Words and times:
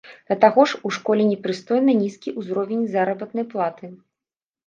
Да 0.29 0.35
таго 0.43 0.61
ж, 0.69 0.77
у 0.89 0.91
школе 0.95 1.23
непрыстойна 1.31 1.91
нізкі 2.01 2.33
ўзровень 2.39 2.83
заработнай 2.97 3.45
платы. 3.53 3.85